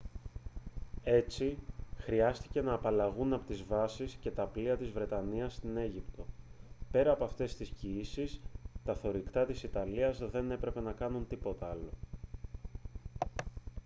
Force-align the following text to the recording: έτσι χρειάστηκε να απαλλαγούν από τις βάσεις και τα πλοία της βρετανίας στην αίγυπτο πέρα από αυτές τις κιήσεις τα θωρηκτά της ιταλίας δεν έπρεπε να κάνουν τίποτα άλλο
έτσι 1.03 1.57
χρειάστηκε 1.99 2.61
να 2.61 2.73
απαλλαγούν 2.73 3.33
από 3.33 3.47
τις 3.47 3.63
βάσεις 3.63 4.13
και 4.21 4.29
τα 4.31 4.45
πλοία 4.45 4.77
της 4.77 4.89
βρετανίας 4.89 5.53
στην 5.53 5.77
αίγυπτο 5.77 6.25
πέρα 6.91 7.11
από 7.11 7.23
αυτές 7.23 7.55
τις 7.55 7.69
κιήσεις 7.69 8.39
τα 8.85 8.93
θωρηκτά 8.95 9.45
της 9.45 9.63
ιταλίας 9.63 10.17
δεν 10.19 10.51
έπρεπε 10.51 10.81
να 10.81 10.91
κάνουν 10.91 11.27
τίποτα 11.27 11.67
άλλο 11.69 11.89